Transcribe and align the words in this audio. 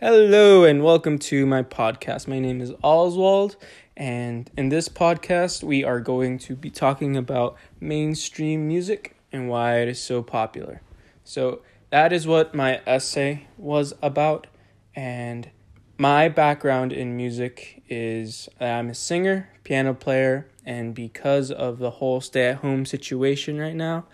Hello 0.00 0.62
and 0.62 0.84
welcome 0.84 1.18
to 1.18 1.44
my 1.44 1.64
podcast. 1.64 2.28
My 2.28 2.38
name 2.38 2.60
is 2.60 2.72
Oswald, 2.84 3.56
and 3.96 4.48
in 4.56 4.68
this 4.68 4.88
podcast, 4.88 5.64
we 5.64 5.82
are 5.82 5.98
going 5.98 6.38
to 6.38 6.54
be 6.54 6.70
talking 6.70 7.16
about 7.16 7.56
mainstream 7.80 8.68
music 8.68 9.16
and 9.32 9.48
why 9.48 9.80
it 9.80 9.88
is 9.88 10.00
so 10.00 10.22
popular. 10.22 10.82
So, 11.24 11.62
that 11.90 12.12
is 12.12 12.28
what 12.28 12.54
my 12.54 12.80
essay 12.86 13.48
was 13.56 13.92
about, 14.00 14.46
and 14.94 15.50
my 15.98 16.28
background 16.28 16.92
in 16.92 17.16
music 17.16 17.82
is 17.88 18.48
I'm 18.60 18.90
a 18.90 18.94
singer, 18.94 19.50
piano 19.64 19.94
player, 19.94 20.46
and 20.64 20.94
because 20.94 21.50
of 21.50 21.80
the 21.80 21.90
whole 21.90 22.20
stay 22.20 22.46
at 22.50 22.58
home 22.58 22.86
situation 22.86 23.58
right 23.58 23.74
now, 23.74 24.04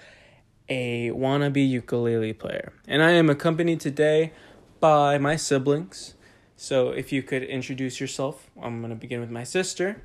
a 0.67 1.11
wannabe 1.11 1.69
ukulele 1.69 2.33
player. 2.33 2.73
And 2.89 3.03
I 3.03 3.11
am 3.11 3.29
accompanied 3.29 3.81
today 3.81 4.33
by 4.81 5.19
my 5.19 5.37
siblings. 5.37 6.15
So 6.57 6.91
if 6.91 7.13
you 7.13 7.23
could 7.23 7.43
introduce 7.43 8.01
yourself, 8.01 8.51
I'm 8.61 8.81
going 8.81 8.91
to 8.91 8.97
begin 8.97 9.21
with 9.21 9.31
my 9.31 9.45
sister. 9.45 10.03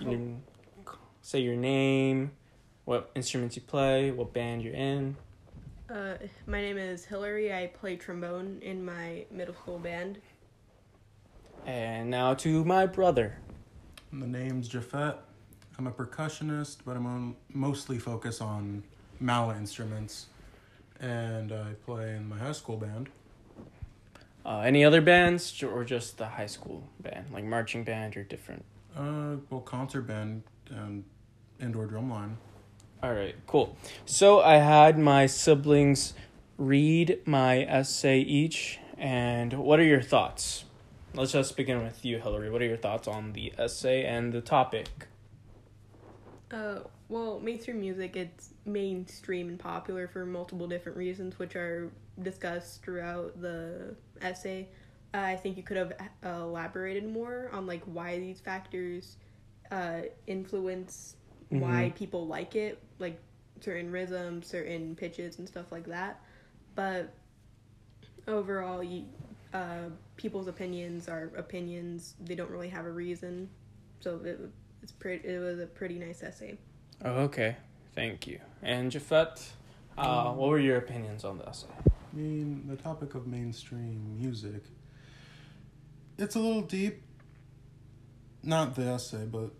You 0.00 0.06
can 0.06 0.42
say 1.22 1.40
your 1.40 1.56
name, 1.56 2.32
what 2.84 3.10
instruments 3.14 3.56
you 3.56 3.62
play, 3.62 4.10
what 4.10 4.32
band 4.32 4.62
you're 4.62 4.74
in. 4.74 5.16
Uh, 5.88 6.14
my 6.46 6.60
name 6.60 6.78
is 6.78 7.04
Hillary. 7.04 7.52
I 7.52 7.68
play 7.68 7.96
trombone 7.96 8.58
in 8.62 8.84
my 8.84 9.24
middle 9.30 9.54
school 9.54 9.78
band. 9.78 10.18
And 11.64 12.10
now 12.10 12.34
to 12.34 12.64
my 12.64 12.86
brother. 12.86 13.38
My 14.10 14.26
name's 14.26 14.68
Jafet. 14.68 15.18
I'm 15.78 15.86
a 15.86 15.92
percussionist, 15.92 16.78
but 16.84 16.96
I'm 16.96 17.06
on, 17.06 17.36
mostly 17.52 17.98
focused 17.98 18.40
on 18.40 18.82
mallet 19.20 19.56
instruments 19.56 20.26
and 21.00 21.52
I 21.52 21.74
play 21.84 22.16
in 22.16 22.28
my 22.28 22.38
high 22.38 22.52
school 22.52 22.76
band. 22.76 23.08
Uh, 24.44 24.60
any 24.60 24.84
other 24.84 25.00
bands 25.00 25.62
or 25.62 25.84
just 25.84 26.18
the 26.18 26.26
high 26.26 26.46
school 26.46 26.88
band, 27.00 27.32
like 27.32 27.44
marching 27.44 27.82
band 27.82 28.16
or 28.16 28.22
different? 28.22 28.64
Uh, 28.96 29.36
well, 29.50 29.60
concert 29.60 30.02
band 30.02 30.42
and 30.70 31.04
indoor 31.60 31.86
drumline. 31.86 32.36
All 33.02 33.12
right, 33.12 33.34
cool. 33.46 33.76
So 34.04 34.40
I 34.40 34.56
had 34.56 34.98
my 34.98 35.26
siblings 35.26 36.14
read 36.58 37.20
my 37.26 37.64
essay 37.64 38.20
each, 38.20 38.78
and 38.96 39.52
what 39.52 39.80
are 39.80 39.84
your 39.84 40.00
thoughts? 40.00 40.64
Let's 41.12 41.32
just 41.32 41.56
begin 41.56 41.82
with 41.82 42.04
you, 42.04 42.18
Hillary. 42.18 42.50
What 42.50 42.62
are 42.62 42.66
your 42.66 42.76
thoughts 42.76 43.08
on 43.08 43.32
the 43.32 43.52
essay 43.58 44.04
and 44.04 44.32
the 44.32 44.40
topic? 44.40 45.08
Uh, 46.50 46.80
well, 47.08 47.40
mainstream 47.40 47.80
music, 47.80 48.16
it's 48.16 48.50
mainstream 48.64 49.48
and 49.48 49.58
popular 49.58 50.08
for 50.08 50.26
multiple 50.26 50.66
different 50.66 50.98
reasons, 50.98 51.38
which 51.38 51.54
are 51.54 51.90
discussed 52.22 52.82
throughout 52.82 53.40
the 53.40 53.94
essay. 54.20 54.68
Uh, 55.14 55.18
I 55.18 55.36
think 55.36 55.56
you 55.56 55.62
could 55.62 55.76
have 55.76 55.92
uh, 56.24 56.28
elaborated 56.28 57.08
more 57.08 57.48
on 57.52 57.66
like 57.66 57.82
why 57.84 58.18
these 58.18 58.40
factors 58.40 59.16
uh, 59.70 60.02
influence 60.26 61.16
mm-hmm. 61.52 61.60
why 61.60 61.92
people 61.96 62.26
like 62.26 62.56
it, 62.56 62.82
like 62.98 63.18
certain 63.60 63.90
rhythms, 63.90 64.46
certain 64.46 64.94
pitches, 64.94 65.38
and 65.38 65.48
stuff 65.48 65.72
like 65.72 65.86
that. 65.86 66.20
But 66.74 67.14
overall, 68.28 68.82
you, 68.82 69.04
uh, 69.54 69.90
people's 70.16 70.48
opinions 70.48 71.08
are 71.08 71.30
opinions. 71.36 72.14
They 72.20 72.34
don't 72.34 72.50
really 72.50 72.68
have 72.68 72.84
a 72.84 72.90
reason. 72.90 73.48
So 74.00 74.20
it, 74.24 74.40
it's 74.82 74.92
pretty. 74.92 75.28
It 75.28 75.38
was 75.38 75.58
a 75.58 75.66
pretty 75.66 75.98
nice 75.98 76.22
essay. 76.22 76.58
Oh, 77.04 77.10
okay. 77.24 77.56
Thank 77.94 78.26
you. 78.26 78.40
And 78.62 78.90
Jafet, 78.90 79.46
uh, 79.96 80.32
what 80.32 80.48
were 80.50 80.58
your 80.58 80.76
opinions 80.78 81.24
on 81.24 81.38
the 81.38 81.48
essay? 81.48 81.66
I 81.86 82.16
mean, 82.16 82.66
the 82.68 82.76
topic 82.76 83.14
of 83.14 83.26
mainstream 83.26 84.16
music. 84.18 84.62
It's 86.18 86.34
a 86.34 86.38
little 86.38 86.62
deep. 86.62 87.02
Not 88.42 88.74
the 88.74 88.84
essay, 88.84 89.24
but 89.24 89.50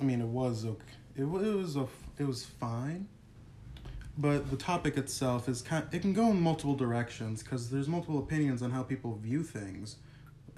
I 0.00 0.04
mean, 0.04 0.20
it 0.20 0.26
was 0.26 0.64
okay. 0.64 0.84
It, 1.16 1.22
it 1.22 1.26
was 1.26 1.76
a 1.76 1.86
it 2.18 2.26
was 2.26 2.44
fine. 2.44 3.08
But 4.16 4.50
the 4.50 4.56
topic 4.56 4.96
itself 4.96 5.48
is 5.48 5.62
kind. 5.62 5.86
It 5.92 6.02
can 6.02 6.12
go 6.12 6.30
in 6.30 6.40
multiple 6.40 6.74
directions 6.74 7.42
because 7.42 7.70
there's 7.70 7.88
multiple 7.88 8.18
opinions 8.18 8.62
on 8.62 8.70
how 8.70 8.82
people 8.82 9.16
view 9.16 9.42
things 9.42 9.96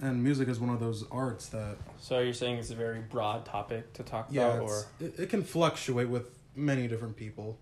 and 0.01 0.23
music 0.23 0.47
is 0.47 0.59
one 0.59 0.71
of 0.71 0.79
those 0.79 1.05
arts 1.11 1.47
that. 1.49 1.77
So 1.99 2.19
you're 2.19 2.33
saying 2.33 2.57
it's 2.57 2.71
a 2.71 2.75
very 2.75 2.99
broad 2.99 3.45
topic 3.45 3.93
to 3.93 4.03
talk 4.03 4.27
yeah, 4.31 4.47
about, 4.47 4.61
or 4.61 4.83
it, 4.99 5.19
it 5.19 5.29
can 5.29 5.43
fluctuate 5.43 6.09
with 6.09 6.29
many 6.55 6.87
different 6.87 7.15
people. 7.15 7.57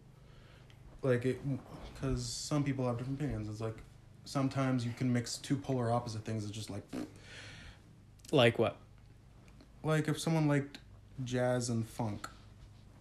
Like 1.01 1.25
it, 1.25 1.41
because 1.93 2.25
some 2.25 2.63
people 2.63 2.87
have 2.87 2.97
different 2.97 3.19
opinions. 3.19 3.49
It's 3.49 3.61
like 3.61 3.77
sometimes 4.23 4.85
you 4.85 4.93
can 4.97 5.11
mix 5.11 5.37
two 5.37 5.57
polar 5.57 5.91
opposite 5.91 6.23
things. 6.23 6.43
It's 6.45 6.53
just 6.53 6.69
like. 6.69 6.83
Like 8.31 8.57
what? 8.57 8.77
Like 9.83 10.07
if 10.07 10.19
someone 10.19 10.47
liked 10.47 10.77
jazz 11.23 11.69
and 11.69 11.87
funk, 11.87 12.29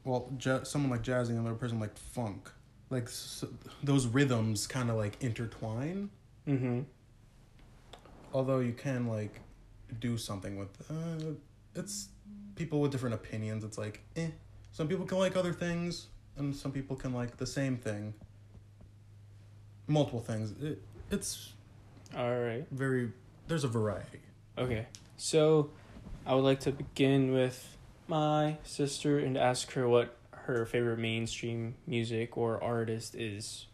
well, 0.05 0.33
ja- 0.41 0.65
someone 0.65 0.91
like 0.91 1.03
jazz 1.03 1.29
and 1.29 1.39
another 1.39 1.55
person 1.55 1.79
like 1.79 1.97
funk, 1.97 2.51
like 2.91 3.09
so, 3.09 3.49
those 3.83 4.07
rhythms 4.07 4.67
kind 4.67 4.91
of 4.91 4.97
like 4.97 5.23
intertwine. 5.23 6.11
Mm-hmm 6.49 6.81
although 8.33 8.59
you 8.59 8.73
can 8.73 9.07
like 9.07 9.41
do 10.01 10.19
something 10.19 10.57
with 10.57 10.69
uh, 10.91 11.33
it's 11.75 12.09
people 12.55 12.81
with 12.81 12.93
different 12.93 13.15
opinions. 13.15 13.65
It's 13.65 13.79
like 13.79 14.03
eh. 14.17 14.29
Some 14.73 14.89
people 14.89 15.07
can 15.07 15.19
like 15.19 15.37
other 15.37 15.53
things 15.53 16.07
and 16.37 16.55
some 16.55 16.73
people 16.73 16.97
can 16.97 17.13
like 17.13 17.37
the 17.37 17.47
same 17.47 17.77
thing. 17.77 18.15
Multiple 19.87 20.21
things. 20.21 20.53
It, 20.63 20.83
it's 21.11 21.53
all 22.17 22.39
right 22.39 22.67
very 22.71 23.13
there's 23.49 23.65
a 23.65 23.69
variety. 23.69 24.21
Okay. 24.57 24.87
So 25.17 25.71
i 26.27 26.35
would 26.35 26.45
like 26.45 26.61
to 26.61 26.73
begin 26.73 27.33
with 27.33 27.77
my 28.07 28.59
sister 28.63 29.19
and 29.19 29.37
ask 29.37 29.73
her 29.73 29.89
what 29.89 30.17
her 30.31 30.65
favorite 30.65 30.99
mainstream 30.99 31.75
music 31.87 32.37
or 32.37 32.63
artist 32.63 33.15
is. 33.15 33.67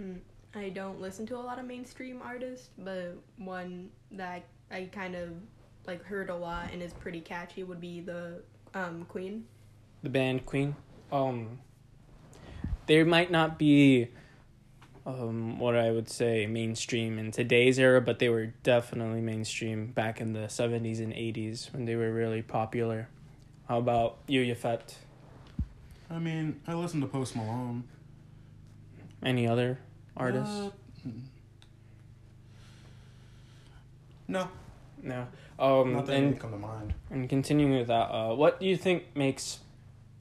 Mm-hmm. 0.00 0.18
I 0.54 0.68
don't 0.68 1.00
listen 1.00 1.26
to 1.26 1.36
a 1.36 1.40
lot 1.40 1.58
of 1.58 1.64
mainstream 1.64 2.20
artists, 2.22 2.70
but 2.78 3.16
one 3.36 3.90
that 4.12 4.44
I, 4.70 4.76
I 4.76 4.84
kind 4.92 5.16
of 5.16 5.30
like 5.86 6.04
heard 6.04 6.30
a 6.30 6.36
lot 6.36 6.70
and 6.72 6.82
is 6.82 6.92
pretty 6.92 7.20
catchy 7.20 7.64
would 7.64 7.80
be 7.80 8.00
the 8.00 8.42
um, 8.72 9.04
Queen. 9.08 9.46
The 10.02 10.10
band 10.10 10.46
Queen. 10.46 10.76
Um, 11.10 11.58
they 12.86 13.02
might 13.02 13.30
not 13.30 13.58
be 13.58 14.08
um, 15.06 15.58
what 15.58 15.76
I 15.76 15.90
would 15.90 16.08
say 16.08 16.46
mainstream 16.46 17.18
in 17.18 17.32
today's 17.32 17.78
era, 17.78 18.00
but 18.00 18.18
they 18.18 18.28
were 18.28 18.46
definitely 18.62 19.20
mainstream 19.20 19.88
back 19.88 20.20
in 20.20 20.32
the 20.32 20.46
70s 20.46 21.00
and 21.00 21.12
80s 21.12 21.72
when 21.72 21.84
they 21.84 21.96
were 21.96 22.12
really 22.12 22.42
popular. 22.42 23.08
How 23.68 23.78
about 23.78 24.18
you, 24.28 24.40
Yafet? 24.40 24.94
I 26.10 26.18
mean, 26.18 26.60
I 26.66 26.74
listen 26.74 27.00
to 27.00 27.06
Post 27.06 27.34
Malone. 27.34 27.84
Any 29.22 29.48
other 29.48 29.78
artists? 30.16 30.72
Uh, 31.06 31.10
no. 34.28 34.48
No. 35.02 35.26
Um, 35.58 35.92
Nothing 35.92 36.24
and, 36.24 36.40
come 36.40 36.52
to 36.52 36.58
mind. 36.58 36.94
And 37.10 37.28
continuing 37.28 37.78
with 37.78 37.88
that, 37.88 38.10
uh, 38.10 38.34
what 38.34 38.58
do 38.58 38.66
you 38.66 38.76
think 38.76 39.14
makes 39.14 39.58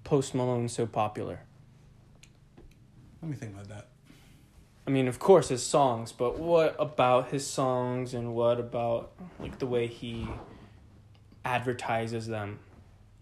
Post 0.04 0.36
Malone 0.36 0.68
so 0.68 0.86
popular? 0.86 1.40
Let 3.22 3.32
me 3.32 3.38
think 3.38 3.54
about 3.54 3.70
that. 3.70 3.88
I 4.86 4.92
mean, 4.92 5.08
of 5.08 5.18
course, 5.18 5.48
his 5.48 5.66
songs, 5.66 6.12
but 6.12 6.38
what 6.38 6.76
about 6.78 7.30
his 7.30 7.48
songs 7.48 8.14
and 8.14 8.36
what 8.36 8.60
about 8.60 9.14
like 9.40 9.60
the 9.60 9.66
way 9.66 9.88
he 9.88 10.28
advertises 11.46 12.28
them 12.28 12.60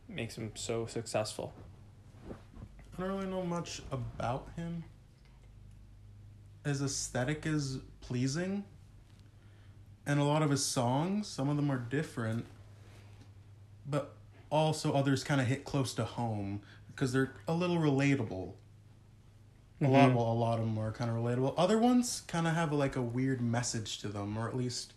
makes 0.09 0.35
him 0.35 0.51
so 0.55 0.87
successful? 0.87 1.53
I 2.97 3.01
don't 3.01 3.11
really 3.11 3.27
know 3.27 3.43
much 3.43 3.83
about 3.91 4.47
him 4.55 4.83
his 6.65 6.81
aesthetic 6.81 7.45
is 7.45 7.79
pleasing 8.01 8.63
and 10.05 10.19
a 10.19 10.23
lot 10.23 10.41
of 10.41 10.49
his 10.49 10.63
songs 10.63 11.27
some 11.27 11.49
of 11.49 11.55
them 11.55 11.71
are 11.71 11.77
different 11.77 12.45
but 13.87 14.15
also 14.49 14.93
others 14.93 15.23
kind 15.23 15.41
of 15.41 15.47
hit 15.47 15.63
close 15.63 15.93
to 15.93 16.03
home 16.03 16.61
because 16.87 17.11
they're 17.11 17.33
a 17.47 17.53
little 17.53 17.77
relatable. 17.77 18.53
A 19.79 19.85
mm-hmm. 19.85 19.93
lot 19.93 20.13
well 20.13 20.31
a 20.31 20.33
lot 20.33 20.59
of 20.59 20.65
them 20.65 20.77
are 20.77 20.91
kind 20.91 21.09
of 21.09 21.17
relatable. 21.17 21.55
Other 21.57 21.77
ones 21.77 22.23
kind 22.27 22.47
of 22.47 22.53
have 22.53 22.71
like 22.71 22.95
a 22.95 23.01
weird 23.01 23.41
message 23.41 23.99
to 23.99 24.09
them 24.09 24.37
or 24.37 24.47
at 24.47 24.55
least 24.55 24.93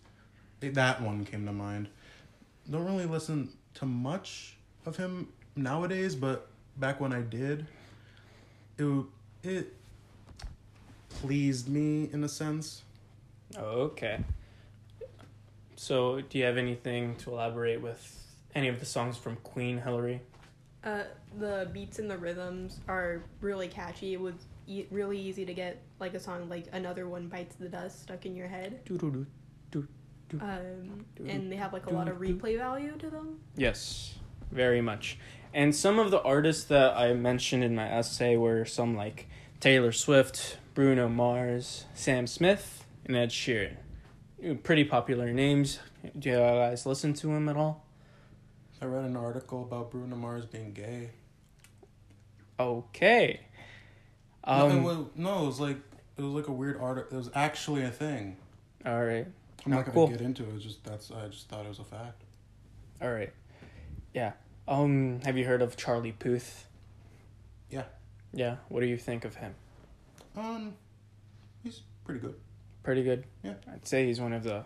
that 0.60 1.00
one 1.00 1.24
came 1.24 1.46
to 1.46 1.52
mind. 1.52 1.88
Don't 2.70 2.84
really 2.84 3.06
listen 3.06 3.50
to 3.74 3.86
much 3.86 4.56
of 4.86 4.96
him 4.96 5.28
nowadays 5.56 6.16
but 6.16 6.48
back 6.78 7.00
when 7.00 7.12
i 7.12 7.20
did 7.20 7.64
it 8.76 9.04
it 9.44 9.72
pleased 11.20 11.68
me 11.68 12.08
in 12.12 12.24
a 12.24 12.28
sense. 12.28 12.82
okay. 13.56 14.20
So, 15.76 16.20
do 16.20 16.38
you 16.38 16.44
have 16.44 16.56
anything 16.56 17.16
to 17.16 17.30
elaborate 17.32 17.80
with 17.80 18.26
any 18.54 18.68
of 18.68 18.78
the 18.80 18.86
songs 18.86 19.16
from 19.16 19.36
Queen 19.36 19.78
Hillary? 19.78 20.20
Uh, 20.84 21.02
the 21.38 21.68
beats 21.72 21.98
and 21.98 22.10
the 22.10 22.16
rhythms 22.16 22.78
are 22.88 23.22
really 23.40 23.68
catchy. 23.68 24.12
It 24.14 24.20
was 24.20 24.34
e- 24.66 24.86
really 24.90 25.18
easy 25.18 25.44
to 25.44 25.54
get 25.54 25.82
like 25.98 26.14
a 26.14 26.20
song 26.20 26.48
like 26.48 26.66
"Another 26.72 27.08
One 27.08 27.26
Bites 27.26 27.56
the 27.56 27.68
Dust" 27.68 28.02
stuck 28.02 28.24
in 28.24 28.36
your 28.36 28.48
head. 28.48 28.80
Um, 30.40 31.04
and 31.26 31.50
they 31.50 31.56
have 31.56 31.72
like 31.72 31.86
a 31.86 31.90
lot 31.90 32.08
of 32.08 32.18
replay 32.18 32.56
value 32.58 32.96
to 32.98 33.10
them. 33.10 33.40
Yes, 33.56 34.14
very 34.50 34.80
much. 34.80 35.18
And 35.52 35.74
some 35.74 35.98
of 35.98 36.10
the 36.10 36.20
artists 36.22 36.64
that 36.64 36.96
I 36.96 37.12
mentioned 37.14 37.62
in 37.62 37.74
my 37.74 37.88
essay 37.88 38.36
were 38.36 38.64
some 38.64 38.96
like 38.96 39.28
Taylor 39.60 39.92
Swift, 39.92 40.58
Bruno 40.74 41.08
Mars, 41.08 41.84
Sam 41.94 42.26
Smith, 42.26 42.84
and 43.04 43.16
Ed 43.16 43.30
Sheeran. 43.30 43.76
Pretty 44.62 44.84
popular 44.84 45.32
names. 45.32 45.78
Do 46.18 46.30
you 46.30 46.36
guys 46.36 46.84
listen 46.84 47.14
to 47.14 47.30
him 47.32 47.48
at 47.48 47.56
all? 47.56 47.84
I 48.82 48.86
read 48.86 49.04
an 49.04 49.16
article 49.16 49.62
about 49.62 49.90
Bruno 49.90 50.16
Mars 50.16 50.44
being 50.46 50.72
gay. 50.72 51.10
Okay. 52.58 53.40
no, 54.46 54.66
it 54.66 54.72
Um, 54.72 54.82
was, 54.82 55.06
no, 55.14 55.42
it 55.44 55.46
was 55.46 55.60
like 55.60 55.76
it 56.16 56.22
was 56.22 56.32
like 56.32 56.48
a 56.48 56.52
weird 56.52 56.80
article. 56.80 57.14
It 57.14 57.18
was 57.18 57.30
actually 57.34 57.82
a 57.82 57.90
thing. 57.90 58.36
all 58.84 59.02
right. 59.04 59.26
I'm 59.66 59.72
Oh, 59.72 59.76
not 59.76 59.86
gonna 59.86 59.94
cool. 59.94 60.08
get 60.08 60.20
into 60.20 60.42
it. 60.44 60.54
It's 60.56 60.64
just 60.64 60.84
that's 60.84 61.10
I 61.10 61.28
just 61.28 61.48
thought 61.48 61.64
it 61.64 61.68
was 61.68 61.78
a 61.78 61.84
fact. 61.84 62.22
All 63.00 63.10
right. 63.10 63.32
Yeah. 64.12 64.32
Um, 64.68 65.20
have 65.24 65.38
you 65.38 65.46
heard 65.46 65.62
of 65.62 65.76
Charlie 65.76 66.12
Puth? 66.12 66.66
Yeah. 67.70 67.84
Yeah. 68.32 68.56
What 68.68 68.80
do 68.80 68.86
you 68.86 68.98
think 68.98 69.24
of 69.24 69.36
him? 69.36 69.54
Um, 70.36 70.74
he's 71.62 71.82
pretty 72.04 72.20
good. 72.20 72.34
Pretty 72.82 73.02
good. 73.02 73.24
Yeah. 73.42 73.54
I'd 73.72 73.86
say 73.86 74.06
he's 74.06 74.20
one 74.20 74.32
of 74.32 74.42
the 74.42 74.64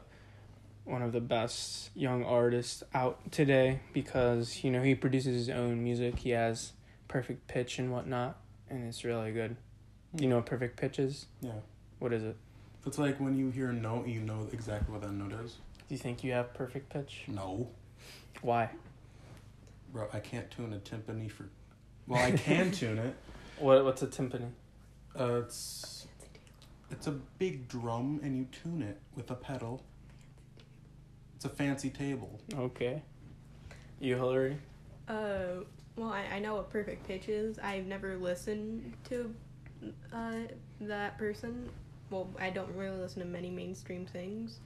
one 0.84 1.02
of 1.02 1.12
the 1.12 1.20
best 1.20 1.90
young 1.94 2.24
artists 2.24 2.82
out 2.94 3.30
today 3.30 3.80
because 3.92 4.64
you 4.64 4.70
know 4.70 4.82
he 4.82 4.94
produces 4.94 5.34
his 5.46 5.50
own 5.50 5.82
music. 5.84 6.18
He 6.20 6.30
has 6.30 6.72
perfect 7.08 7.46
pitch 7.46 7.78
and 7.78 7.92
whatnot, 7.92 8.38
and 8.70 8.86
it's 8.88 9.04
really 9.04 9.32
good. 9.32 9.56
You 10.16 10.28
know 10.28 10.36
what 10.36 10.46
perfect 10.46 10.78
pitch 10.78 10.98
is? 10.98 11.26
Yeah, 11.42 11.52
What 11.98 12.12
is 12.14 12.22
it? 12.22 12.36
it's 12.86 12.98
like 12.98 13.20
when 13.20 13.36
you 13.36 13.50
hear 13.50 13.68
a 13.68 13.72
note, 13.74 14.06
you 14.08 14.20
know 14.20 14.48
exactly 14.52 14.90
what 14.92 15.02
that 15.02 15.12
note 15.12 15.32
is. 15.44 15.56
Do 15.86 15.94
you 15.94 15.98
think 15.98 16.24
you 16.24 16.32
have 16.32 16.54
perfect 16.54 16.88
pitch? 16.90 17.24
No, 17.28 17.68
Why? 18.40 18.70
bro, 19.92 20.06
I 20.14 20.20
can't 20.20 20.50
tune 20.50 20.72
a 20.72 20.78
timpani 20.78 21.30
for. 21.30 21.44
Well, 22.06 22.22
I 22.24 22.30
can 22.32 22.70
tune 22.72 22.98
it. 22.98 23.14
What 23.58 23.84
What's 23.84 24.02
a 24.02 24.06
timpani? 24.06 24.48
Uh, 25.18 25.40
it's 25.44 26.06
it's 26.90 27.06
a 27.06 27.12
big 27.38 27.68
drum, 27.68 28.20
and 28.22 28.36
you 28.36 28.46
tune 28.62 28.82
it 28.82 29.00
with 29.16 29.30
a 29.30 29.34
pedal. 29.34 29.82
It's 31.36 31.44
a 31.44 31.48
fancy 31.48 31.90
table. 31.90 32.40
Okay. 32.54 33.02
You 34.00 34.16
Hillary? 34.16 34.58
Uh, 35.08 35.64
well, 35.96 36.10
I, 36.10 36.24
I 36.34 36.38
know 36.38 36.54
what 36.54 36.70
perfect 36.70 37.06
pitch 37.06 37.28
is. 37.28 37.58
I've 37.58 37.86
never 37.86 38.16
listened 38.16 38.92
to 39.08 39.34
uh, 40.12 40.32
that 40.80 41.18
person. 41.18 41.68
Well, 42.10 42.28
I 42.38 42.50
don't 42.50 42.74
really 42.74 42.98
listen 42.98 43.20
to 43.20 43.28
many 43.28 43.50
mainstream 43.50 44.06
things. 44.06 44.60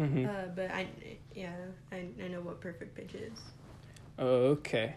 Mm-hmm. 0.00 0.26
Uh, 0.26 0.54
but 0.54 0.70
I, 0.70 0.88
yeah, 1.34 1.54
I, 1.92 2.06
I 2.22 2.28
know 2.28 2.40
what 2.40 2.60
perfect 2.60 2.96
pitch 2.96 3.14
is. 3.14 3.38
Okay. 4.18 4.94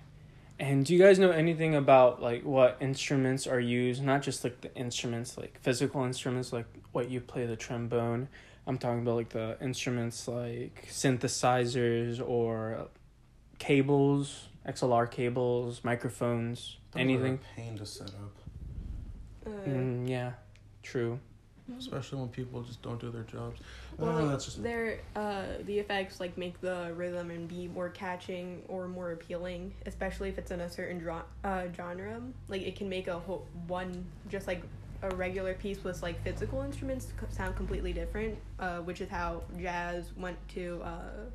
And 0.58 0.86
do 0.86 0.94
you 0.96 1.00
guys 1.04 1.20
know 1.20 1.32
anything 1.32 1.76
about 1.76 2.22
like 2.22 2.44
what 2.44 2.78
instruments 2.80 3.46
are 3.46 3.60
used? 3.60 4.02
Not 4.04 4.22
just 4.22 4.44
like 4.44 4.62
the 4.62 4.74
instruments, 4.76 5.38
like 5.38 5.60
physical 5.62 6.04
instruments, 6.06 6.54
like 6.54 6.66
what 6.94 7.10
you 7.10 7.20
play 7.20 7.46
the 7.46 7.56
trombone. 7.58 8.30
I'm 8.68 8.78
talking 8.78 9.02
about 9.02 9.16
like 9.16 9.30
the 9.30 9.58
instruments 9.62 10.28
like 10.28 10.88
synthesizers 10.90 12.26
or 12.26 12.88
cables, 13.60 14.48
XLR 14.68 15.10
cables, 15.12 15.82
microphones, 15.84 16.78
Those 16.92 17.00
are 17.00 17.04
anything. 17.04 17.40
a 17.54 17.56
pain 17.56 17.78
to 17.78 17.86
set 17.86 18.10
up, 18.10 18.32
Uh, 19.46 19.50
Mm, 19.70 20.10
yeah, 20.10 20.32
true. 20.84 21.20
Especially 21.78 22.20
when 22.20 22.30
people 22.30 22.62
just 22.62 22.82
don't 22.82 23.00
do 23.00 23.10
their 23.10 23.24
jobs. 23.24 23.60
Well, 23.98 24.18
oh, 24.18 24.28
that's 24.30 24.46
just 24.46 24.62
their 24.62 25.00
uh, 25.16 25.44
the 25.66 25.80
effects 25.80 26.20
like 26.20 26.38
make 26.38 26.60
the 26.62 26.94
rhythm 26.96 27.32
and 27.32 27.48
be 27.48 27.68
more 27.68 27.90
catching 27.90 28.62
or 28.68 28.88
more 28.88 29.12
appealing, 29.12 29.74
especially 29.86 30.30
if 30.30 30.38
it's 30.38 30.52
in 30.52 30.62
a 30.62 30.70
certain 30.70 31.00
dra- 31.00 31.26
uh, 31.44 31.66
genre. 31.76 32.22
Like 32.48 32.62
it 32.62 32.76
can 32.76 32.90
make 32.90 33.08
a 33.08 33.20
whole 33.20 33.48
one 33.68 34.06
just 34.30 34.48
like 34.48 34.64
a 35.02 35.16
regular 35.16 35.54
piece 35.54 35.84
with 35.84 36.02
like 36.02 36.22
physical 36.24 36.62
instruments 36.62 37.08
sound 37.30 37.56
completely 37.56 37.94
different, 37.94 38.38
uh, 38.60 38.80
which 38.80 39.02
is 39.02 39.10
how 39.10 39.44
jazz 39.60 40.12
went 40.18 40.38
to 40.50 40.82
uh, 40.84 41.30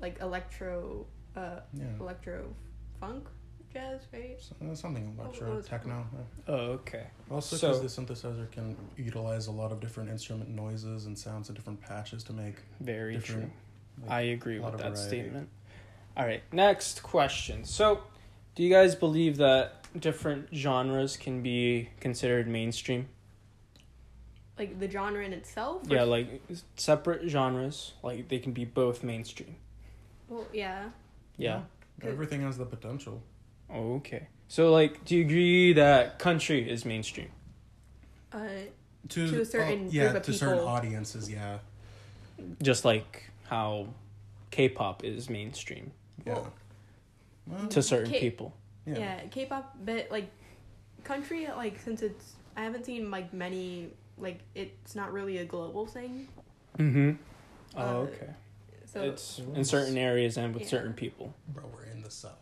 like 0.00 0.20
electro 0.20 1.06
uh, 1.36 1.60
yeah. 1.74 1.84
electro 2.00 2.44
funk 3.00 3.26
jazz, 3.74 4.00
right? 4.12 4.36
So- 4.40 4.54
uh, 4.70 4.74
Something 4.74 5.16
What 5.16 5.26
electro, 5.26 5.60
techno. 5.60 6.06
yeah. 6.14 6.54
Oh, 6.54 6.54
okay. 6.78 7.08
Also, 7.30 7.56
So- 7.56 7.68
because 7.80 7.94
the 7.96 8.02
synthesizer 8.02 8.50
can 8.50 8.76
utilize 8.96 9.48
a 9.48 9.52
lot 9.52 9.72
of 9.72 9.80
different 9.80 10.08
instrument 10.10 10.48
noises 10.50 11.06
and 11.06 11.18
sounds 11.18 11.48
and 11.48 11.56
different 11.56 11.80
patches 11.80 12.22
to 12.24 12.32
make 12.32 12.56
Very 12.80 13.18
true. 13.18 13.50
like, 14.02 14.10
I 14.10 14.20
agree 14.22 14.58
with 14.60 14.72
that 14.72 14.80
variety. 14.80 15.00
statement. 15.08 15.48
All 16.16 16.24
right, 16.24 16.42
next 16.52 17.02
question. 17.02 17.64
So, 17.64 18.00
do 18.54 18.62
you 18.62 18.70
guys 18.70 18.94
believe 18.94 19.36
that 19.38 19.84
different 20.00 20.48
genres 20.54 21.16
can 21.16 21.42
be 21.42 21.90
considered 22.00 22.46
mainstream? 22.46 23.08
Like 24.56 24.78
the 24.78 24.88
genre 24.88 25.24
in 25.24 25.32
itself. 25.32 25.82
or- 25.90 25.94
Yeah, 25.96 26.04
like 26.04 26.40
separate 26.76 27.28
genres, 27.28 27.94
like 28.04 28.28
they 28.28 28.38
can 28.38 28.52
be 28.52 28.64
both 28.64 29.02
mainstream. 29.02 29.56
Well, 30.28 30.46
yeah. 30.52 30.90
Yeah. 31.36 31.62
Good. 31.98 32.10
Everything 32.12 32.42
has 32.42 32.56
the 32.58 32.64
potential. 32.66 33.20
Okay. 33.74 34.28
So, 34.48 34.70
like, 34.72 35.04
do 35.04 35.16
you 35.16 35.24
agree 35.24 35.72
that 35.74 36.18
country 36.18 36.68
is 36.70 36.84
mainstream? 36.84 37.28
Uh, 38.32 38.38
To, 39.08 39.30
To 39.30 39.40
a 39.40 39.44
certain 39.44 39.86
oh, 39.86 39.90
yeah, 39.90 40.04
group 40.04 40.16
of 40.16 40.22
to 40.24 40.32
certain 40.32 40.58
audiences, 40.64 41.30
yeah. 41.30 41.58
Just 42.62 42.84
like 42.84 43.30
how 43.48 43.88
K-pop 44.50 45.04
is 45.04 45.28
mainstream 45.28 45.92
Yeah. 46.26 46.34
Well, 46.34 46.52
Well, 47.46 47.68
to 47.68 47.82
certain 47.82 48.10
K- 48.12 48.20
people. 48.20 48.54
yeah. 48.86 48.98
Yeah, 48.98 49.20
K-pop, 49.30 49.76
but 49.84 50.10
like 50.10 50.30
country, 51.04 51.46
like 51.56 51.78
since 51.80 52.02
it's 52.02 52.34
I 52.56 52.62
haven't 52.64 52.86
seen 52.86 53.10
like 53.10 53.32
many 53.34 53.90
like 54.18 54.40
it's 54.54 54.94
not 54.94 55.12
really 55.12 55.38
a 55.38 55.44
global 55.44 55.86
thing. 55.86 56.28
Mm-hmm. 56.78 57.12
Oh, 57.76 57.80
Uh, 57.82 57.94
okay. 58.08 58.30
So 58.86 59.02
it's 59.02 59.40
in 59.54 59.64
certain 59.64 59.98
areas 59.98 60.36
and 60.38 60.54
with 60.54 60.62
Yeah. 60.64 60.68
certain 60.68 60.92
people. 60.94 61.34
Bro, 61.48 61.64
we're 61.74 61.84
in 61.92 62.00
the 62.02 62.10
south. 62.10 62.38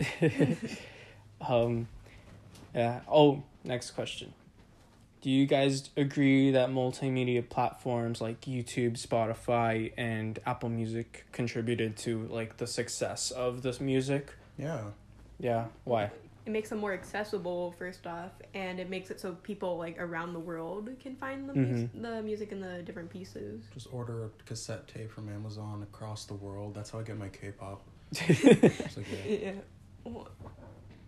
um, 1.40 1.88
yeah. 2.74 3.00
Oh, 3.10 3.42
next 3.64 3.92
question. 3.92 4.32
Do 5.22 5.28
you 5.30 5.46
guys 5.46 5.90
agree 5.96 6.50
that 6.52 6.70
multimedia 6.70 7.46
platforms 7.46 8.20
like 8.22 8.40
YouTube, 8.42 8.92
Spotify, 8.98 9.92
and 9.98 10.38
Apple 10.46 10.70
Music 10.70 11.26
contributed 11.32 11.96
to 11.98 12.26
like 12.28 12.56
the 12.56 12.66
success 12.66 13.30
of 13.30 13.62
this 13.62 13.80
music? 13.80 14.32
Yeah. 14.58 14.80
Yeah. 15.38 15.66
Why? 15.84 16.10
it 16.46 16.50
makes 16.52 16.70
them 16.70 16.78
more 16.78 16.94
accessible 16.94 17.74
first 17.78 18.06
off, 18.06 18.30
and 18.54 18.80
it 18.80 18.88
makes 18.88 19.10
it 19.10 19.20
so 19.20 19.32
people 19.42 19.76
like 19.76 20.00
around 20.00 20.32
the 20.32 20.38
world 20.40 20.88
can 20.98 21.14
find 21.16 21.46
the 21.46 21.54
mus- 21.54 21.80
Mhm. 21.82 22.02
the 22.02 22.22
music 22.22 22.50
in 22.50 22.60
the 22.60 22.82
different 22.82 23.10
pieces. 23.10 23.62
Just 23.74 23.88
order 23.92 24.24
a 24.24 24.30
cassette 24.46 24.88
tape 24.88 25.10
from 25.12 25.28
Amazon 25.28 25.82
across 25.82 26.24
the 26.24 26.32
world. 26.34 26.74
That's 26.74 26.88
how 26.90 26.98
I 26.98 27.02
get 27.02 27.18
my 27.18 27.28
K-pop. 27.28 27.82
It's 28.12 28.96
like, 28.96 29.06
yeah, 29.12 29.36
yeah. 29.42 29.52
Well, 30.12 30.28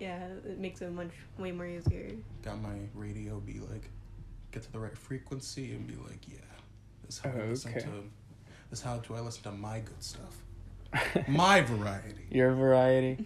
yeah, 0.01 0.27
it 0.45 0.59
makes 0.59 0.83
it 0.83 0.91
much 0.93 1.11
way 1.39 1.53
more 1.53 1.67
easier. 1.67 2.11
got 2.43 2.61
my 2.61 2.75
radio 2.95 3.39
be 3.41 3.61
like, 3.61 3.89
get 4.51 4.63
to 4.65 4.73
the 4.73 4.79
right 4.81 4.97
frequency 4.97 5.73
and 5.73 5.87
be 5.87 5.95
like, 5.95 6.27
yeah, 6.29 6.39
this 7.07 7.17
is 7.17 7.21
how 7.21 7.31
I 7.31 7.43
Oh, 7.43 7.47
listen 7.51 7.71
okay. 7.71 7.81
to. 7.81 8.05
This 8.71 8.83
how 8.83 8.99
do 8.99 9.15
I 9.15 9.21
listen 9.21 9.43
to 9.45 9.53
my 9.53 9.81
good 9.81 10.03
stuff. 10.03 10.43
my 11.29 11.61
variety. 11.61 12.27
Your 12.31 12.53
variety. 12.53 13.25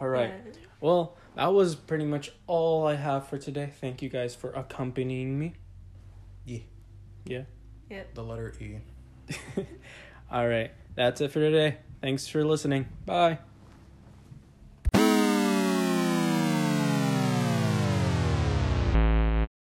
All 0.00 0.08
right. 0.08 0.32
Yeah. 0.46 0.52
Well, 0.80 1.16
that 1.36 1.52
was 1.52 1.74
pretty 1.74 2.04
much 2.04 2.32
all 2.46 2.86
I 2.86 2.94
have 2.94 3.28
for 3.28 3.38
today. 3.38 3.70
Thank 3.80 4.02
you 4.02 4.08
guys 4.08 4.34
for 4.34 4.50
accompanying 4.52 5.38
me. 5.38 5.54
Yeah. 6.44 6.60
Yeah. 7.24 7.42
Yep. 7.90 8.14
The 8.14 8.22
letter 8.22 8.54
E. 8.60 8.76
All 10.30 10.48
right. 10.48 10.70
That's 10.94 11.20
it 11.20 11.32
for 11.32 11.40
today. 11.40 11.78
Thanks 12.00 12.26
for 12.26 12.44
listening. 12.44 12.86
Bye. 13.04 13.38